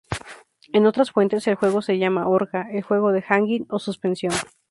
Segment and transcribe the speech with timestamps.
[0.73, 4.33] En otras fuentes el juego se llama "Horca", "El Juego de Hangin'", o "Suspensión".